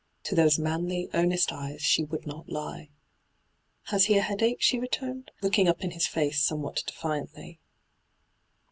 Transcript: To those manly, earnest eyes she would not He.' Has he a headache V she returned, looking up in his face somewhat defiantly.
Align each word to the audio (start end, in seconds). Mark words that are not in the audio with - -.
To 0.23 0.33
those 0.33 0.57
manly, 0.57 1.11
earnest 1.13 1.51
eyes 1.53 1.83
she 1.83 2.03
would 2.03 2.25
not 2.25 2.47
He.' 2.47 2.89
Has 3.91 4.05
he 4.05 4.17
a 4.17 4.23
headache 4.23 4.57
V 4.57 4.61
she 4.63 4.79
returned, 4.79 5.29
looking 5.43 5.67
up 5.67 5.83
in 5.83 5.91
his 5.91 6.07
face 6.07 6.41
somewhat 6.41 6.81
defiantly. 6.87 7.59